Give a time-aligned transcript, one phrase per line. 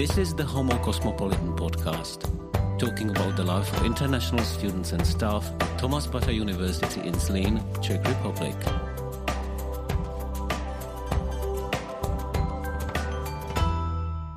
[0.00, 2.20] This is the Homo Cosmopolitan podcast,
[2.78, 7.60] talking about the life of international students and staff at Thomas Bata University in Zlín,
[7.82, 8.56] Czech Republic.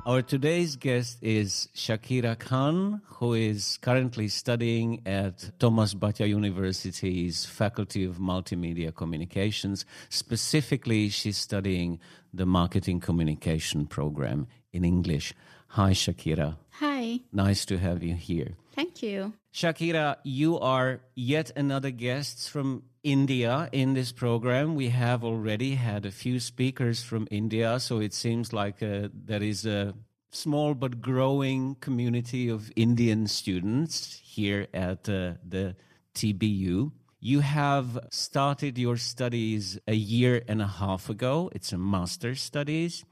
[0.04, 8.04] Our today's guest is Shakira Khan, who is currently studying at Thomas Bata University's Faculty
[8.04, 9.86] of Multimedia Communications.
[10.10, 12.00] Specifically, she's studying
[12.34, 15.32] the Marketing Communication program in English.
[15.74, 16.56] Hi, Shakira.
[16.78, 17.18] Hi.
[17.32, 18.54] Nice to have you here.
[18.76, 19.32] Thank you.
[19.52, 24.76] Shakira, you are yet another guest from India in this program.
[24.76, 29.42] We have already had a few speakers from India, so it seems like uh, there
[29.42, 29.94] is a
[30.30, 35.74] small but growing community of Indian students here at uh, the
[36.14, 36.92] TBU.
[37.18, 41.50] You have started your studies a year and a half ago.
[41.52, 43.04] It's a master's studies.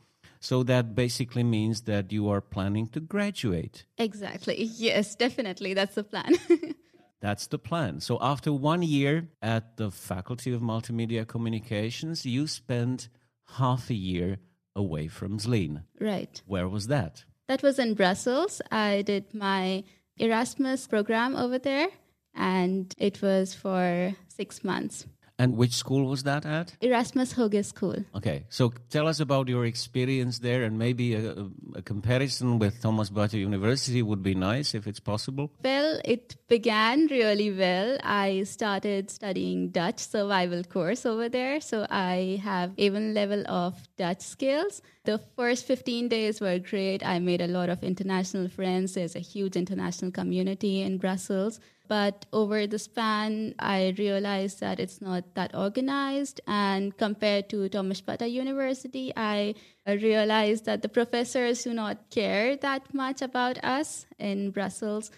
[0.42, 3.86] So that basically means that you are planning to graduate.
[3.96, 4.64] Exactly.
[4.64, 5.72] Yes, definitely.
[5.72, 6.34] That's the plan.
[7.20, 8.00] That's the plan.
[8.00, 13.08] So after one year at the Faculty of Multimedia Communications, you spent
[13.54, 14.38] half a year
[14.74, 15.84] away from Zlín.
[16.00, 16.42] right.
[16.46, 17.24] Where was that?
[17.46, 18.60] That was in Brussels.
[18.72, 19.84] I did my
[20.18, 21.86] Erasmus program over there,
[22.34, 25.06] and it was for six months.
[25.38, 26.76] And which school was that at?
[26.80, 28.04] Erasmus Hogeschool.
[28.14, 33.10] Okay, so tell us about your experience there, and maybe a, a comparison with Thomas
[33.10, 35.50] Bata University would be nice if it's possible.
[35.64, 37.98] Well, it began really well.
[38.02, 44.20] I started studying Dutch survival course over there, so I have even level of Dutch
[44.20, 44.82] skills.
[45.04, 47.04] The first 15 days were great.
[47.04, 48.94] I made a lot of international friends.
[48.94, 51.58] There's a huge international community in Brussels.
[51.88, 56.40] But over the span, I realized that it's not that organized.
[56.46, 62.94] And compared to Thomas Bata University, I realized that the professors do not care that
[62.94, 65.10] much about us in Brussels.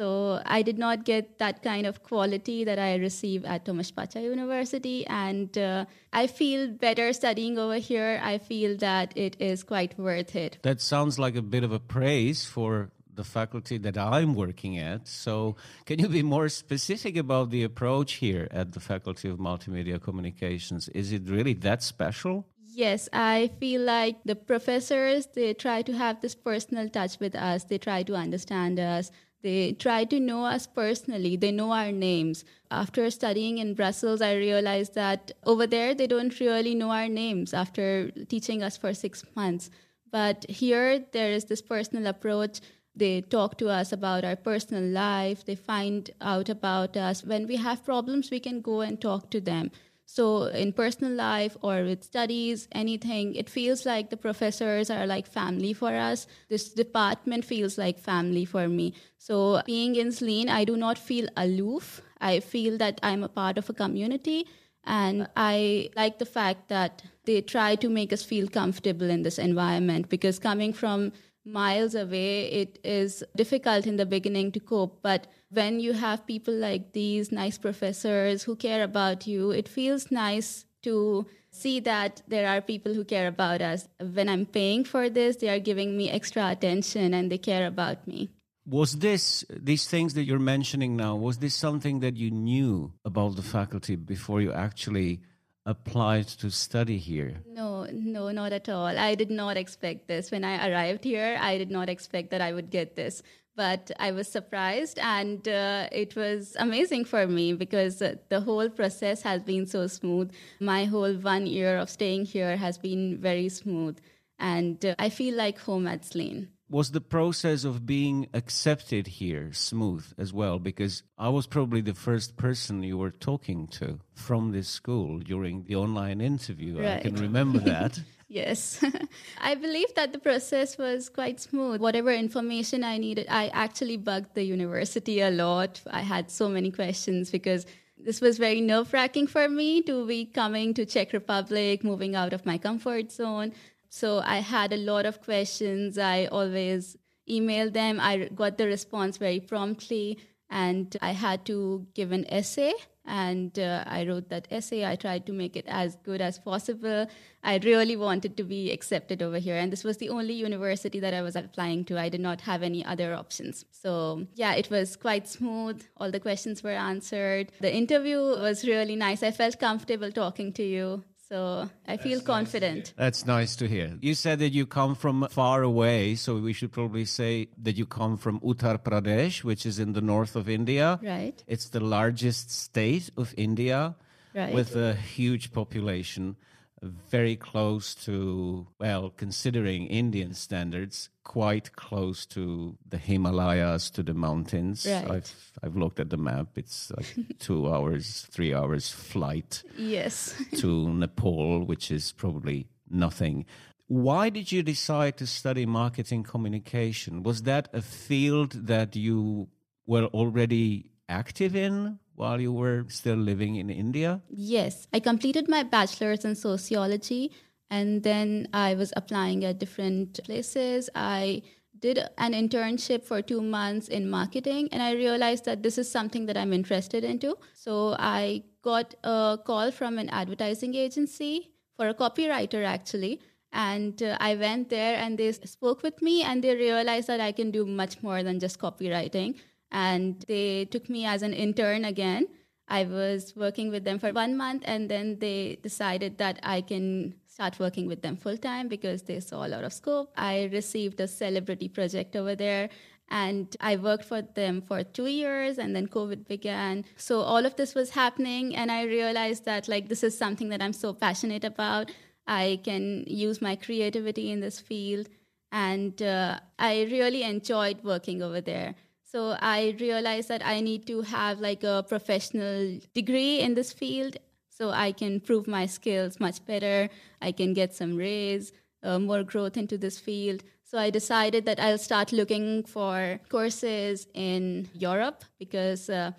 [0.00, 4.22] So I did not get that kind of quality that I receive at Thomas Bata
[4.22, 8.18] University, and uh, I feel better studying over here.
[8.24, 10.56] I feel that it is quite worth it.
[10.62, 15.06] That sounds like a bit of a praise for the faculty that I'm working at.
[15.06, 20.00] So, can you be more specific about the approach here at the Faculty of Multimedia
[20.00, 20.88] Communications?
[20.88, 22.46] Is it really that special?
[22.72, 27.64] Yes, I feel like the professors they try to have this personal touch with us.
[27.64, 29.10] They try to understand us.
[29.42, 31.36] They try to know us personally.
[31.36, 32.44] They know our names.
[32.70, 37.54] After studying in Brussels, I realized that over there they don't really know our names
[37.54, 39.70] after teaching us for six months.
[40.10, 42.60] But here there is this personal approach.
[42.94, 45.44] They talk to us about our personal life.
[45.44, 47.24] They find out about us.
[47.24, 49.70] When we have problems, we can go and talk to them.
[50.12, 55.24] So, in personal life or with studies, anything, it feels like the professors are like
[55.28, 56.26] family for us.
[56.48, 58.94] This department feels like family for me.
[59.18, 62.02] So, being in Zlín, I do not feel aloof.
[62.20, 64.48] I feel that I'm a part of a community.
[64.84, 69.38] And I like the fact that they try to make us feel comfortable in this
[69.38, 71.12] environment because coming from
[71.52, 75.00] miles away, it is difficult in the beginning to cope.
[75.02, 80.10] But when you have people like these nice professors who care about you, it feels
[80.10, 83.88] nice to see that there are people who care about us.
[83.98, 88.06] When I'm paying for this, they are giving me extra attention and they care about
[88.06, 88.30] me.
[88.66, 93.36] Was this, these things that you're mentioning now, was this something that you knew about
[93.36, 95.20] the faculty before you actually
[95.66, 97.42] applied to study here?
[97.52, 98.98] No, no, not at all.
[98.98, 100.30] I did not expect this.
[100.30, 103.22] When I arrived here, I did not expect that I would get this.
[103.56, 108.70] But I was surprised, and uh, it was amazing for me because uh, the whole
[108.70, 110.32] process has been so smooth.
[110.60, 113.98] My whole one year of staying here has been very smooth,
[114.38, 116.48] and uh, I feel like home at Zlín.
[116.70, 120.60] Was the process of being accepted here smooth as well?
[120.60, 125.64] Because I was probably the first person you were talking to from this school during
[125.64, 126.86] the online interview.
[126.86, 127.98] I can remember that.
[128.28, 128.84] Yes.
[129.40, 131.80] I believe that the process was quite smooth.
[131.80, 135.82] Whatever information I needed, I actually bugged the university a lot.
[135.90, 137.66] I had so many questions because
[137.98, 142.32] this was very nerve wracking for me to be coming to Czech Republic, moving out
[142.32, 143.52] of my comfort zone.
[143.90, 145.98] So I had a lot of questions.
[145.98, 146.96] I always
[147.28, 148.00] emailed them.
[148.00, 150.18] I got the response very promptly.
[150.48, 152.72] And I had to give an essay
[153.10, 154.84] and uh, I wrote that essay.
[154.84, 157.06] I tried to make it as good as possible.
[157.42, 161.14] I really wanted to be accepted over here, and this was the only university that
[161.14, 161.98] I was applying to.
[161.98, 163.64] I did not have any other options.
[163.70, 165.82] So, yeah, it was quite smooth.
[165.96, 167.52] All the questions were answered.
[167.60, 169.22] The interview was really nice.
[169.22, 171.04] I felt comfortable talking to you.
[171.30, 172.92] So I feel confident.
[172.96, 173.96] That's nice to hear.
[174.00, 177.86] You said that you come from far away, so we should probably say that you
[177.86, 180.98] come from Uttar Pradesh, which is in the north of India.
[181.00, 181.40] Right.
[181.46, 183.94] It's the largest state of India
[184.34, 184.52] Right.
[184.54, 186.34] with a huge population,
[186.82, 194.86] very close to, well, considering Indian standards, quite close to the Himalayas, to the mountains.
[194.88, 195.10] Right.
[195.10, 196.48] I've, I've looked at the map.
[196.56, 200.34] It's like two hours, three hours flight Yes.
[200.58, 203.44] to Nepal, which is probably nothing.
[203.86, 207.22] Why did you decide to study marketing communication?
[207.22, 209.48] Was that a field that you
[209.86, 214.20] were already active in while you were still living in India?
[214.28, 217.32] Yes, I completed my bachelor's in sociology
[217.70, 220.90] and then I was applying at different places.
[220.94, 221.42] I
[221.80, 226.26] did an internship for two months in marketing and I realized that this is something
[226.26, 227.38] that I'm interested into.
[227.54, 233.20] So I got a call from an advertising agency for a copywriter actually.
[233.52, 237.32] And uh, I went there and they spoke with me and they realized that I
[237.32, 239.36] can do much more than just copywriting.
[239.70, 242.28] And they took me as an intern again.
[242.68, 247.14] I was working with them for one month and then they decided that I can
[247.26, 250.12] start working with them full time because they saw a lot of scope.
[250.16, 252.68] I received a celebrity project over there
[253.08, 256.84] and I worked for them for two years and then COVID began.
[256.96, 260.62] So all of this was happening and I realized that like this is something that
[260.62, 261.90] I'm so passionate about.
[262.26, 265.08] I can use my creativity in this field
[265.50, 268.76] and uh, I really enjoyed working over there.
[269.10, 274.18] So I realized that I need to have like a professional degree in this field
[274.50, 276.88] so I can prove my skills much better.
[277.20, 278.52] I can get some raise,
[278.84, 280.44] uh, more growth into this field.
[280.62, 286.12] So I decided that I'll start looking for courses in Europe because uh,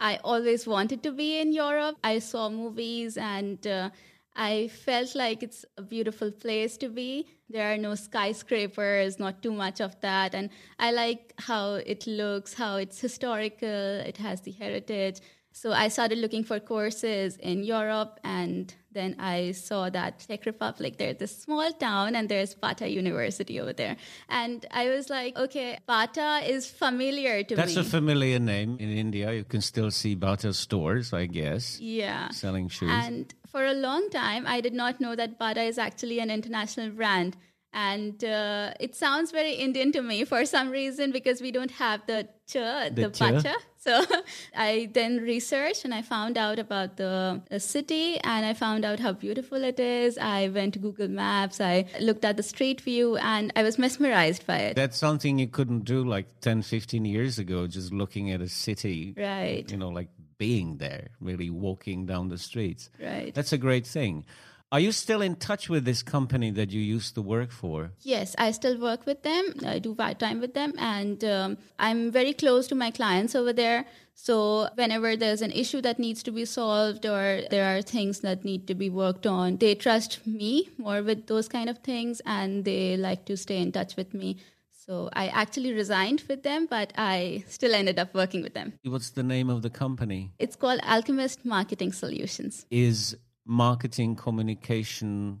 [0.00, 1.96] I always wanted to be in Europe.
[2.02, 3.90] I saw movies and uh,
[4.38, 7.26] I felt like it's a beautiful place to be.
[7.50, 10.32] There are no skyscrapers, not too much of that.
[10.32, 15.18] And I like how it looks, how it's historical, it has the heritage.
[15.52, 20.98] So I started looking for courses in Europe, and then I saw that Czech Republic,
[20.98, 23.96] there's this small town, and there's Bata University over there.
[24.28, 27.80] And I was like, okay, Bata is familiar to That's me.
[27.80, 29.32] a familiar name in India.
[29.32, 32.30] You can still see Bata stores, I guess, yeah.
[32.30, 32.90] selling shoes.
[32.92, 36.90] And for a long time, I did not know that Bata is actually an international
[36.90, 37.36] brand.
[37.78, 42.00] And uh, it sounds very Indian to me for some reason because we don't have
[42.06, 43.20] the ch, the, The ch.
[43.20, 43.54] bacha.
[43.76, 44.04] So
[44.68, 48.98] I then researched and I found out about the, the city and I found out
[48.98, 50.18] how beautiful it is.
[50.18, 54.44] I went to Google Maps, I looked at the street view, and I was mesmerized
[54.44, 54.74] by it.
[54.74, 59.14] That's something you couldn't do like 10, 15 years ago, just looking at a city,
[59.16, 60.08] right, you know, like
[60.38, 62.90] being there, really walking down the streets.
[63.00, 63.32] right.
[63.34, 64.24] That's a great thing.
[64.70, 67.92] Are you still in touch with this company that you used to work for?
[68.02, 69.54] Yes, I still work with them.
[69.64, 73.54] I do part time with them, and um, I'm very close to my clients over
[73.54, 73.86] there.
[74.14, 78.44] So, whenever there's an issue that needs to be solved or there are things that
[78.44, 82.66] need to be worked on, they trust me more with those kind of things and
[82.66, 84.36] they like to stay in touch with me.
[84.72, 88.74] So, I actually resigned with them, but I still ended up working with them.
[88.84, 90.32] What's the name of the company?
[90.38, 92.66] It's called Alchemist Marketing Solutions.
[92.70, 93.16] Is
[93.48, 95.40] marketing communication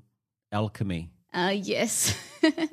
[0.50, 1.12] alchemy?
[1.32, 2.16] Uh, yes,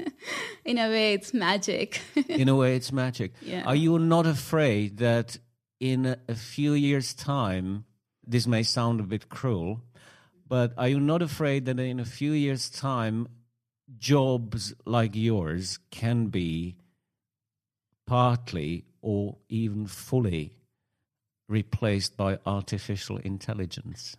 [0.66, 2.00] in a way, it's magic.
[2.30, 3.34] In a way, it's magic.
[3.42, 3.64] Yeah.
[3.66, 5.38] Are you not afraid that
[5.82, 7.84] in a, a few years' time,
[8.26, 9.82] this may sound a bit cruel,
[10.48, 13.28] but are you not afraid that in a few years' time,
[13.98, 16.78] jobs like yours can be
[18.08, 20.54] partly or even fully
[21.50, 24.16] replaced by artificial intelligence?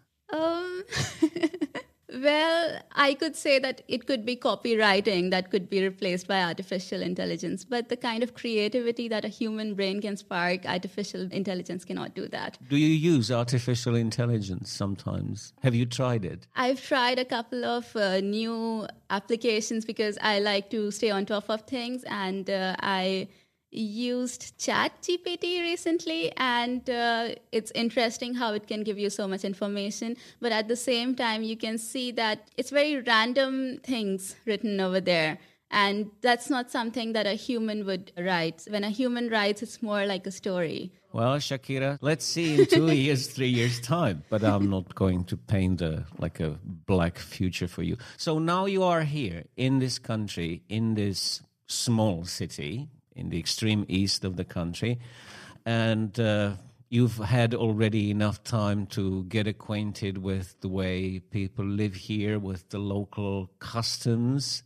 [2.22, 7.02] Well, I could say that it could be copywriting that could be replaced by artificial
[7.02, 12.14] intelligence, but the kind of creativity that a human brain can spark, artificial intelligence cannot
[12.14, 12.58] do that.
[12.68, 15.52] Do you use artificial intelligence sometimes?
[15.62, 16.46] Have you tried it?
[16.54, 21.50] I've tried a couple of uh, new applications because I like to stay on top
[21.50, 23.28] of things, and uh, I
[23.70, 29.44] used chat gpt recently and uh, it's interesting how it can give you so much
[29.44, 34.80] information but at the same time you can see that it's very random things written
[34.80, 35.38] over there
[35.70, 40.06] and that's not something that a human would write when a human writes it's more
[40.06, 44.22] like a story Well, Shakira, let's see in two years, three years' time.
[44.28, 47.96] But I'm not going to paint a like a black future for you.
[48.18, 53.84] So now you are here in this country, in this small city, in the extreme
[53.88, 54.98] east of the country,
[55.64, 56.52] and uh,
[56.88, 62.68] you've had already enough time to get acquainted with the way people live here, with
[62.70, 64.62] the local customs.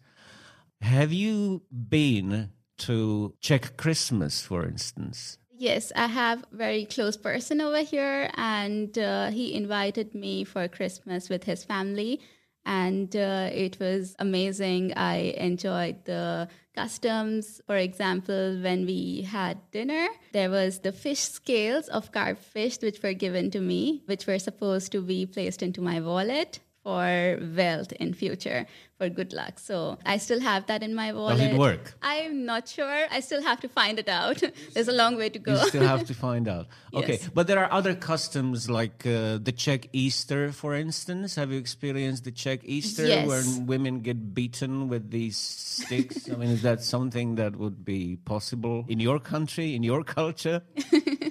[0.83, 5.39] Have you been to Czech Christmas, for instance?
[5.57, 11.29] Yes, I have very close person over here, and uh, he invited me for Christmas
[11.29, 12.21] with his family
[12.65, 14.93] and uh, it was amazing.
[14.97, 17.61] I enjoyed the customs.
[17.67, 23.03] For example, when we had dinner, there was the fish scales of carp fish which
[23.03, 27.93] were given to me, which were supposed to be placed into my wallet for wealth
[27.93, 28.67] in future
[29.01, 29.59] for good luck.
[29.59, 31.95] So i still have that in my wallet does it work?
[32.03, 33.07] I'm not sure.
[33.11, 34.43] I still have to find it out.
[34.75, 35.53] There's a long way to go.
[35.53, 36.67] You still have to find out.
[36.93, 37.31] Okay yes.
[37.33, 41.37] but there are other customs like uh, the czech easter for instance.
[41.37, 43.27] Have you experienced the czech easter yes.
[43.27, 43.43] where
[43.73, 46.29] women get beaten with these sticks?
[46.31, 50.61] I mean is that something that would be possible in your country in your culture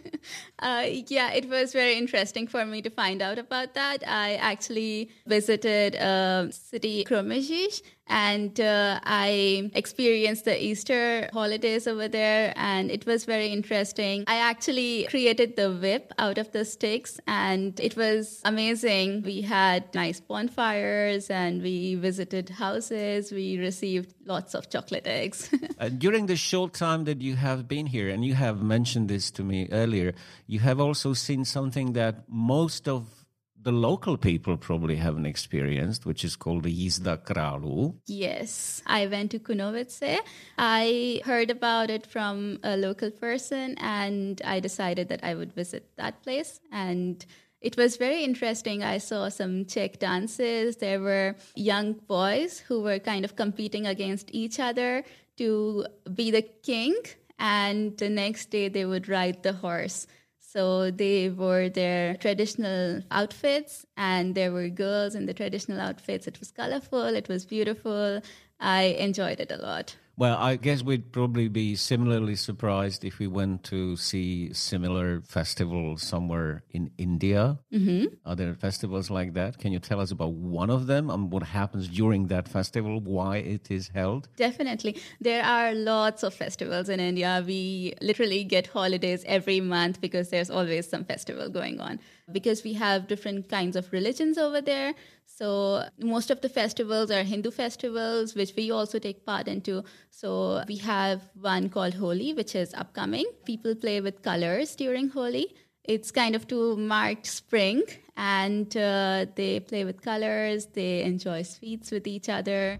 [0.59, 4.03] uh, yeah, it was very interesting for me to find out about that.
[4.07, 12.53] I actually visited a city, Kroměříž, and uh, I experienced the Easter holidays over there,
[12.55, 14.23] and it was very interesting.
[14.27, 19.23] I actually created the whip out of the sticks, and it was amazing.
[19.23, 23.31] We had nice bonfires, and we visited houses.
[23.31, 25.49] We received lots of chocolate eggs.
[25.79, 29.31] uh, during the short time that you have been here, and you have mentioned this
[29.31, 30.13] to me earlier,
[30.47, 33.18] you have also seen something that most of
[33.61, 37.95] the local people probably haven't experienced, which is called the Jízda Králů.
[38.07, 40.19] Yes, I went to Kunovice.
[40.57, 45.89] I heard about it from a local person, and I decided that I would visit
[45.97, 46.59] that place.
[46.71, 47.25] And
[47.61, 48.83] it was very interesting.
[48.83, 50.77] I saw some Czech dances.
[50.77, 55.03] There were young boys who were kind of competing against each other
[55.37, 56.95] to be the king,
[57.37, 60.07] and the next day they would ride the horse.
[60.53, 66.25] So they wore their traditional outfits, and there were girls in the traditional outfits.
[66.25, 68.21] It was colorful, it was beautiful.
[68.59, 69.95] I enjoyed it a lot.
[70.19, 76.03] Well, I guess we'd probably be similarly surprised if we went to see similar festivals
[76.03, 77.57] somewhere in India.
[77.73, 78.07] Mm-hmm.
[78.25, 79.59] Are there festivals like that?
[79.59, 83.37] Can you tell us about one of them and what happens during that festival, why
[83.37, 84.27] it is held?
[84.35, 84.97] Definitely.
[85.21, 87.41] There are lots of festivals in India.
[87.47, 91.97] We literally get holidays every month because there's always some festival going on.
[92.31, 94.93] Because we have different kinds of religions over there.
[95.25, 99.83] So most of the festivals are Hindu festivals, which we also take part into.
[100.09, 103.25] So we have one called Holi, which is upcoming.
[103.45, 105.55] People play with colors during Holi.
[105.85, 107.83] It's kind of to mark spring,
[108.15, 110.67] and uh, they play with colors.
[110.67, 112.77] They enjoy sweets with each other.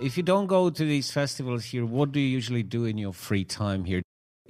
[0.00, 3.12] If you don't go to these festivals here, what do you usually do in your
[3.12, 4.00] free time here?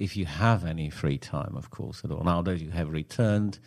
[0.01, 2.23] If you have any free time, of course, at all.
[2.23, 3.59] Now that you have returned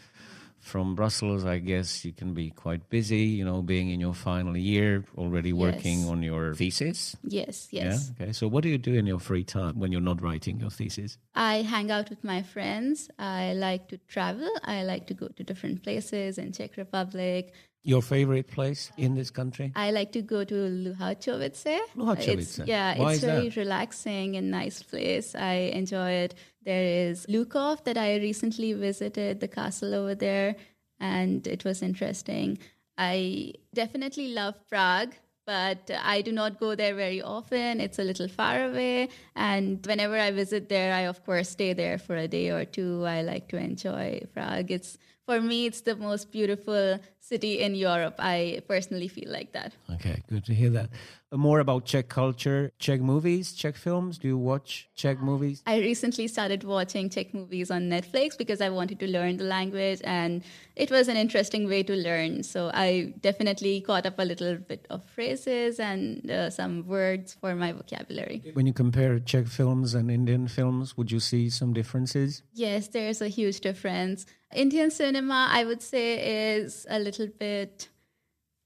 [0.65, 4.57] from Brussels, I guess you can be quite busy, you know, being in your final
[4.57, 6.09] year, already working Yes.
[6.09, 7.15] on your thesis.
[7.23, 8.11] Yes, yes.
[8.19, 8.25] Yeah.
[8.25, 8.33] Okay.
[8.33, 11.19] So, what do you do in your free time when you're not writing your thesis?
[11.35, 13.11] I hang out with my friends.
[13.19, 14.49] I like to travel.
[14.65, 17.53] I like to go to different places in Czech Republic.
[17.87, 19.71] Your favorite place in this country?
[19.77, 21.79] I like to go to Luhačovice.
[21.95, 22.39] Luhačovice.
[22.39, 23.57] It's, yeah, Why it's very that?
[23.57, 25.35] relaxing and nice place.
[25.35, 26.35] I enjoy it.
[26.65, 30.57] There is Lukov that I recently visited, the castle over there,
[30.99, 32.59] and it was interesting.
[32.97, 35.15] I definitely love Prague.
[35.47, 37.79] But I do not go there very often.
[37.79, 39.11] It's a little far away.
[39.37, 43.05] And whenever I visit there, I, of course, stay there for a day or two.
[43.05, 44.71] I like to enjoy Prague.
[44.71, 48.17] It's, for me, it's the most beautiful city in Europe.
[48.19, 49.73] I personally feel like that.
[49.95, 50.91] Okay, good to hear that.
[51.33, 54.19] Uh, More about Czech culture, Czech movies, Czech films.
[54.19, 55.63] Do you watch Czech movies?
[55.67, 60.01] I recently started watching Czech movies on Netflix because I wanted to learn the language
[60.05, 60.43] and
[60.77, 62.43] it was an interesting way to learn.
[62.43, 67.55] So I definitely caught up a little bit of phrases and uh, some words for
[67.55, 68.43] my vocabulary.
[68.53, 72.43] When you compare Czech films and Indian films, would you see some differences?
[72.53, 74.27] Yes, there's a huge difference.
[74.55, 77.89] Indian cinema, I would say, is a little bit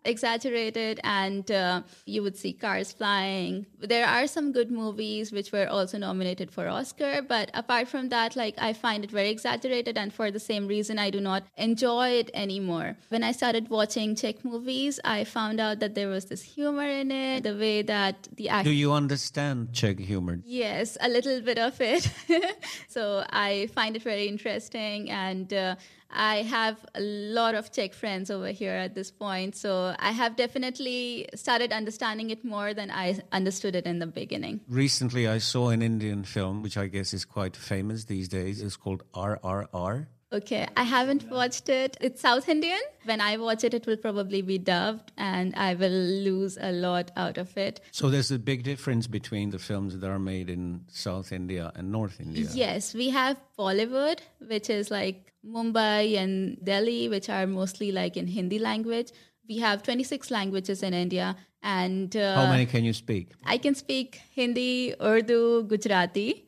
[0.04, 5.66] exaggerated and uh, you would see cars flying there are some good movies which were
[5.66, 10.12] also nominated for oscar but apart from that like i find it very exaggerated and
[10.12, 14.44] for the same reason i do not enjoy it anymore when i started watching czech
[14.44, 18.48] movies i found out that there was this humor in it the way that the
[18.48, 20.40] act Do you understand Czech humor?
[20.44, 22.10] Yes, a little bit of it.
[22.88, 25.76] so I find it very interesting, and uh,
[26.10, 30.36] I have a lot of Czech friends over here at this point, so I have
[30.36, 34.60] definitely started understanding it more than I understood it in the beginning.
[34.68, 38.62] Recently, I saw an Indian film, which I guess is quite famous these days.
[38.62, 40.06] It's called RRR.
[40.30, 41.96] Okay, I haven't watched it.
[42.02, 42.78] It's South Indian.
[43.04, 47.10] When I watch it, it will probably be dubbed, and I will lose a lot
[47.16, 47.80] out of it.
[47.92, 51.90] So there's a big difference between the films that are made in South India and
[51.90, 52.46] North India.
[52.52, 58.26] Yes, we have Bollywood, which is like Mumbai and Delhi, which are mostly like in
[58.26, 59.10] Hindi language.
[59.48, 63.30] We have 26 languages in India, and uh, How many can you speak?
[63.46, 66.44] I can speak Hindi, Urdu, Gujarati,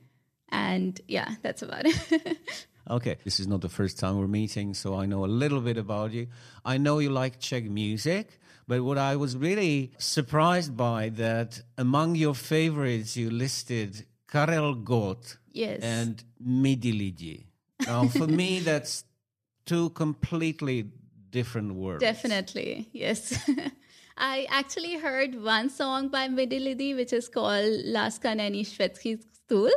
[0.50, 2.36] and yeah, that's about it.
[2.90, 5.76] Okay, this is not the first time we're meeting, so I know a little bit
[5.76, 6.26] about you.
[6.64, 12.16] I know you like Czech music, but what I was really surprised by that among
[12.16, 15.80] your favorites you listed Karel Gott yes.
[15.82, 17.46] and Midi Lidi.
[17.86, 19.04] Now, for me, that's
[19.66, 20.90] two completely
[21.30, 22.00] different words.
[22.00, 23.38] Definitely, yes.
[24.16, 29.70] I actually heard one song by Midi Lidi, which is called Láska není švédský stůl.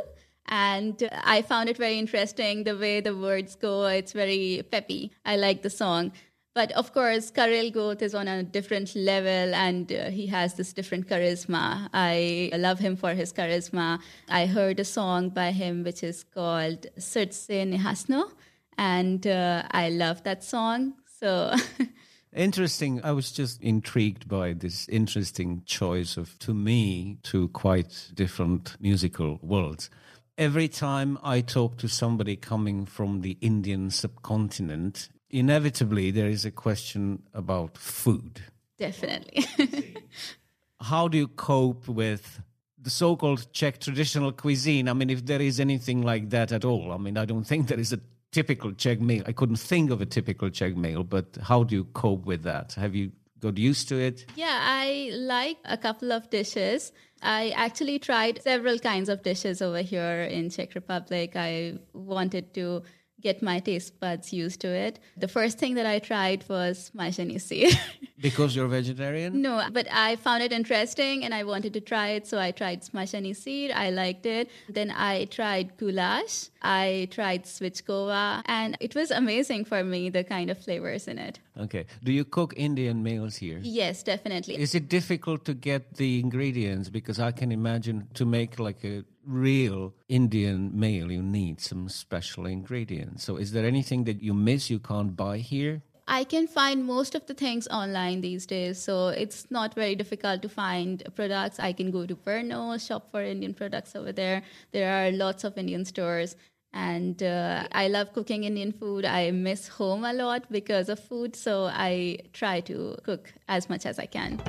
[0.46, 3.86] And I found it very interesting the way the words go.
[3.86, 5.12] It's very peppy.
[5.24, 6.12] I like the song.
[6.54, 10.72] But of course, Karel Gott is on a different level and uh, he has this
[10.72, 11.88] different charisma.
[11.92, 14.00] I love him for his charisma.
[14.28, 18.30] I heard a song by him which is called Srdce nehasne,
[18.78, 20.94] and uh, I love that song.
[21.18, 21.54] So.
[22.36, 23.00] Interesting.
[23.02, 29.40] I was just intrigued by this interesting choice of, to me, two quite different musical
[29.42, 29.90] worlds
[30.36, 36.50] every time I talk to somebody coming from the Indian subcontinent, inevitably there is a
[36.50, 38.40] question about food.
[38.78, 39.46] Definitely.
[40.80, 42.40] How do you cope with
[42.78, 44.88] the so called Czech traditional cuisine?
[44.88, 47.68] I mean, if there is anything like that at all, I mean, I don't think
[47.68, 48.00] there is a
[48.32, 49.22] typical Czech meal.
[49.26, 52.74] I couldn't think of a typical Czech meal, but how do you cope with that?
[52.74, 53.12] Have you
[53.44, 54.24] got used to it?
[54.36, 56.92] Yeah, I like a couple of dishes.
[57.22, 61.32] I actually tried several kinds of dishes over here in Czech Republic.
[61.36, 62.82] I wanted to
[63.24, 65.00] get my taste buds used to it.
[65.16, 67.76] The first thing that I tried was sýr.
[68.20, 69.40] because you're vegetarian?
[69.40, 72.82] No, but I found it interesting and I wanted to try it, so I tried
[72.82, 73.74] smažený sýr.
[73.74, 74.50] I liked it.
[74.68, 76.50] Then I tried goulash.
[76.62, 81.40] I tried svíčková, and it was amazing for me the kind of flavors in it.
[81.58, 81.84] Okay.
[82.02, 83.60] Do you cook Indian meals here?
[83.62, 84.56] Yes, definitely.
[84.56, 86.88] Is it difficult to get the ingredients?
[86.88, 92.46] Because I can imagine to make like a real Indian meal, you need some special
[92.46, 93.24] ingredients.
[93.24, 95.82] So, is there anything that you miss you can't buy here?
[96.06, 100.42] I can find most of the things online these days, so it's not very difficult
[100.42, 101.58] to find products.
[101.58, 104.42] I can go to Brno, shop for Indian products over there.
[104.72, 106.36] There are lots of Indian stores.
[106.74, 109.04] And uh, I love cooking Indian food.
[109.04, 113.86] I miss home a lot because of food, so I try to cook as much
[113.86, 114.42] as I can.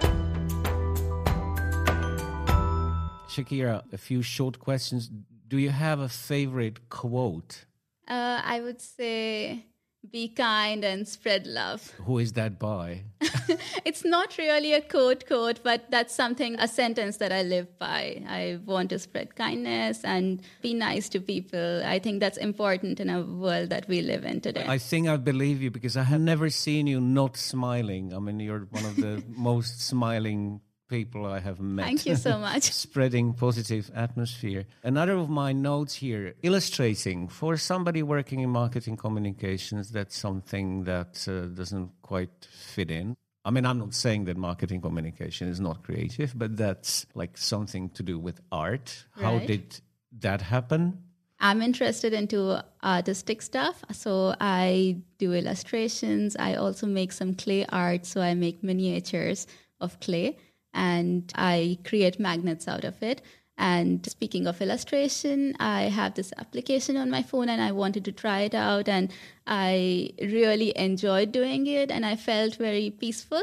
[3.35, 5.09] Shakira, a few short questions.
[5.47, 7.65] Do you have a favorite quote?
[8.07, 9.65] Uh, I would say
[10.11, 11.91] be kind and spread love.
[12.05, 13.03] Who is that by?
[13.85, 18.23] it's not really a quote quote, but that's something, a sentence that I live by.
[18.27, 21.83] I want to spread kindness and be nice to people.
[21.83, 24.65] I think that's important in a world that we live in today.
[24.67, 28.13] I think I believe you because I have never seen you not smiling.
[28.13, 31.85] I mean, you're one of the most smiling people I have met.
[31.85, 32.63] Thank you so much.
[32.71, 34.65] Spreading positive atmosphere.
[34.83, 41.27] Another of my notes here illustrating for somebody working in marketing communications, that's something that
[41.27, 43.15] uh, doesn't quite fit in.
[43.43, 47.89] I mean, I'm not saying that marketing communication is not creative, but that's like something
[47.91, 49.05] to do with art.
[49.15, 49.23] Right.
[49.23, 49.79] How did
[50.19, 51.03] that happen?
[51.39, 53.83] I'm interested into artistic stuff.
[53.91, 56.35] So I do illustrations.
[56.39, 58.05] I also make some clay art.
[58.07, 59.45] So I make miniatures
[59.79, 60.37] of clay
[60.75, 63.21] and I create magnets out of it.
[63.57, 68.11] And speaking of illustration, I have this application on my phone and I wanted to
[68.11, 68.89] try it out.
[68.89, 69.11] And
[69.47, 73.41] I really enjoyed doing it and I felt very peaceful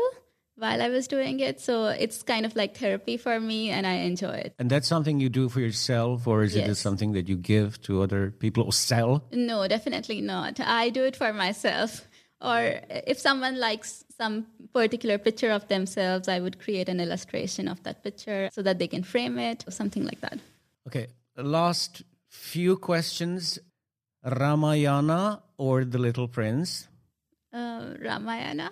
[0.56, 1.62] while I was doing it.
[1.62, 4.54] So it's kind of like therapy for me and I enjoy it.
[4.58, 6.68] And that's something you do for yourself or is yes.
[6.68, 9.24] it something that you give to other people or sell?
[9.32, 10.60] No, definitely not.
[10.60, 12.06] I do it for myself.
[12.42, 17.82] Or if someone likes some particular picture of themselves, I would create an illustration of
[17.84, 20.38] that picture so that they can frame it or something like that.
[20.88, 23.58] Okay, last few questions
[24.24, 26.88] Ramayana or The Little Prince?
[27.52, 28.70] Uh, Ramayana.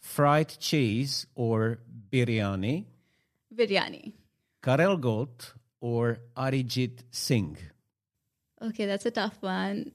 [0.00, 2.84] Fried cheese or biryani?
[3.54, 4.12] Biryani.
[4.62, 7.58] Karel Gott or Arijit Singh?
[8.62, 9.92] Okay, that's a tough one.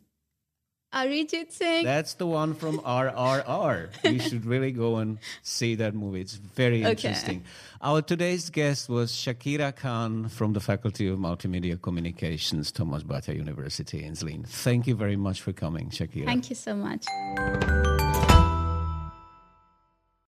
[0.97, 1.83] Arijit Singh.
[1.85, 3.89] That's the one from RRR.
[4.03, 6.21] you should really go and see that movie.
[6.21, 6.89] It's very Okay.
[6.91, 7.43] interesting.
[7.81, 14.03] Our today's guest was Shakira Khan from the Faculty of Multimedia Communications, Thomas Bata University
[14.03, 14.47] in Zlín.
[14.47, 16.25] Thank you very much for coming, Shakira.
[16.25, 17.05] Thank you so much.